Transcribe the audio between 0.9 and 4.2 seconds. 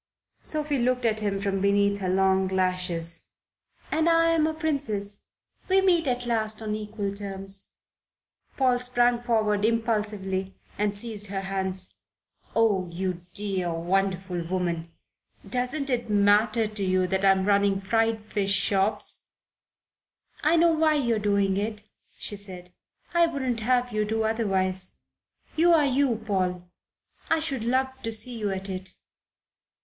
at him from beneath her long lashes. "And